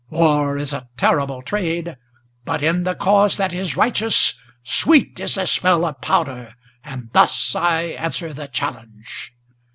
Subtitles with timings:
[0.09, 1.95] War is a terrible trade;
[2.43, 7.53] but in the cause that is righteous, Sweet is the smell of powder; and thus
[7.53, 9.31] I answer the challenge!"